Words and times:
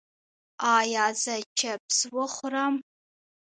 ایا 0.77 1.05
زه 1.23 1.35
چپس 1.59 1.97
وخورم؟ 2.15 2.73